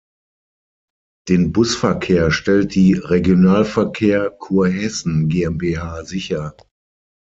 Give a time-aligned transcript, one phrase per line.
[1.29, 6.55] Den Busverkehr stellt die Regionalverkehr Kurhessen GmbH sicher.